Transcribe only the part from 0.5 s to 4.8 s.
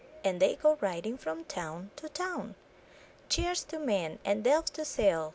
go riding from town to town. Chairs to mend, and delf